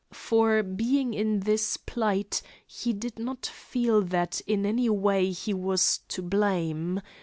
[0.13, 5.99] For being in this plight he did not feel that in any way he was
[6.07, 7.01] to blame.